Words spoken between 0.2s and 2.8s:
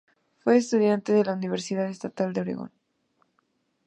Fue estudiante de la Universidad Estatal de Oregón.